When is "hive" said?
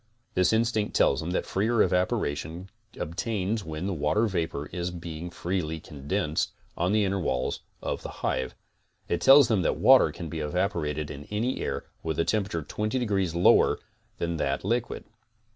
8.25-8.55